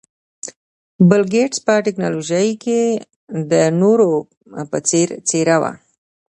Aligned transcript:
بل 1.09 1.21
ګېټس 1.33 1.59
په 1.65 1.73
ټکنالوژۍ 1.85 2.49
کې 2.63 2.81
د 3.51 3.53
نورو 3.81 4.09
په 4.69 4.77
څېر 4.87 5.07
څېره 5.27 5.57
وه. 5.61 5.71